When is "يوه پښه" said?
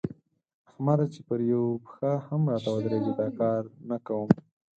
1.51-2.11